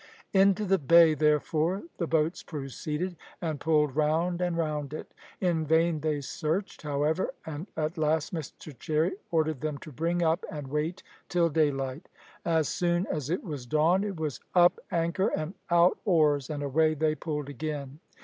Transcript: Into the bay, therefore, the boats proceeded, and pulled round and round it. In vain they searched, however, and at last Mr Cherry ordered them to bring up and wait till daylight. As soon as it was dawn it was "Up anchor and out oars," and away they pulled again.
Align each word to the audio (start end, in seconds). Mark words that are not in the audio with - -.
Into 0.33 0.65
the 0.65 0.79
bay, 0.79 1.13
therefore, 1.13 1.83
the 1.99 2.07
boats 2.07 2.41
proceeded, 2.41 3.15
and 3.39 3.59
pulled 3.59 3.95
round 3.95 4.41
and 4.41 4.57
round 4.57 4.95
it. 4.95 5.13
In 5.39 5.63
vain 5.63 5.99
they 5.99 6.21
searched, 6.21 6.81
however, 6.81 7.35
and 7.45 7.67
at 7.77 7.99
last 7.99 8.33
Mr 8.33 8.75
Cherry 8.79 9.11
ordered 9.29 9.61
them 9.61 9.77
to 9.77 9.91
bring 9.91 10.23
up 10.23 10.43
and 10.49 10.69
wait 10.69 11.03
till 11.29 11.49
daylight. 11.49 12.09
As 12.43 12.67
soon 12.67 13.05
as 13.11 13.29
it 13.29 13.43
was 13.43 13.67
dawn 13.67 14.03
it 14.03 14.19
was 14.19 14.39
"Up 14.55 14.79
anchor 14.89 15.27
and 15.37 15.53
out 15.69 15.99
oars," 16.03 16.49
and 16.49 16.63
away 16.63 16.95
they 16.95 17.13
pulled 17.13 17.47
again. 17.47 17.99